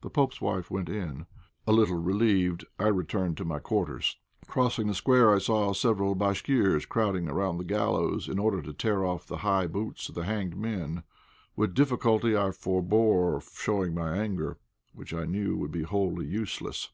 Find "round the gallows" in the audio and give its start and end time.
7.26-8.26